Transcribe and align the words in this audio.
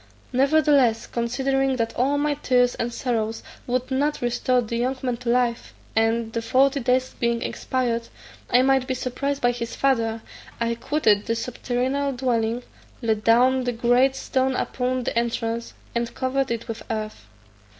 Nevertheless, 0.33 1.05
considering 1.05 1.75
that 1.75 1.95
all 1.95 2.17
my 2.17 2.33
tears 2.33 2.73
and 2.73 2.91
sorrows 2.91 3.43
would 3.67 3.91
not 3.91 4.19
restore 4.19 4.59
the 4.59 4.77
young 4.77 4.97
man 5.03 5.17
to 5.17 5.29
life, 5.29 5.75
and, 5.95 6.33
the 6.33 6.41
forty 6.41 6.79
days 6.79 7.13
being 7.19 7.43
expired, 7.43 8.07
I 8.49 8.63
might 8.63 8.87
be 8.87 8.95
surprised 8.95 9.43
by 9.43 9.51
his 9.51 9.75
father, 9.75 10.23
I 10.59 10.73
quitted 10.73 11.27
the 11.27 11.35
subterranean 11.35 12.15
dwelling, 12.15 12.63
laid 13.03 13.23
down 13.23 13.65
the 13.65 13.73
great 13.73 14.15
stone 14.15 14.55
upon 14.55 15.03
the 15.03 15.15
entrance, 15.15 15.75
and 15.93 16.11
covered 16.15 16.49
it 16.49 16.67
with 16.67 16.81
earth. 16.89 17.27